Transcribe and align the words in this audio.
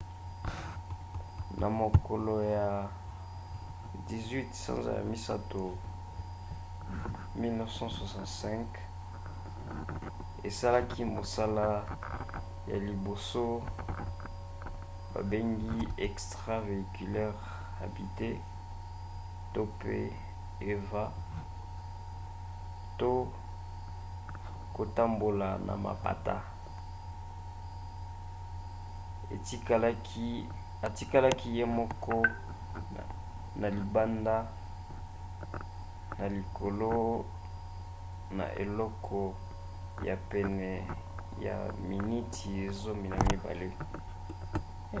na 1.59 1.69
mokolo 1.69 2.33
ya 2.43 2.89
18 4.09 4.53
sanza 4.63 4.91
ya 4.97 5.03
misato 5.03 5.61
1965 7.39 8.65
asalaki 10.47 11.01
mosala 11.15 11.65
ya 12.71 12.77
liboso 12.87 13.43
babengi 15.13 15.73
extravéhiculaire 16.07 17.33
habitée 17.79 18.35
eva 20.73 21.03
to 22.99 23.11
kotambola 24.75 25.49
na 25.67 25.73
mapata 25.85 26.35
atikalaki 30.83 31.47
ye 31.59 31.65
moko 31.77 32.15
na 33.61 33.67
libanda 33.77 34.35
na 36.19 36.25
likolo 36.35 36.91
na 38.37 38.45
eleko 38.63 39.21
ya 40.07 40.15
pene 40.29 40.71
ya 41.45 41.57
miniti 41.89 42.51
zomi 42.79 43.07
na 43.11 43.17
mibale 43.27 43.69